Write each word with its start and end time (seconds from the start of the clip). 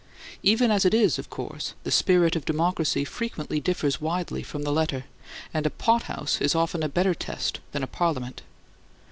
Even 0.41 0.71
as 0.71 0.83
it 0.83 0.95
is, 0.95 1.19
of 1.19 1.29
course, 1.29 1.75
the 1.83 1.91
spirit 1.91 2.35
of 2.35 2.43
democracy 2.43 3.05
frequently 3.05 3.59
differs 3.59 4.01
widely 4.01 4.41
from 4.41 4.63
the 4.63 4.71
letter, 4.71 5.05
and 5.53 5.63
a 5.67 5.69
pothouse 5.69 6.41
is 6.41 6.55
often 6.55 6.81
a 6.81 6.89
better 6.89 7.13
test 7.13 7.59
than 7.71 7.83
a 7.83 7.87
Parliament. 7.87 8.41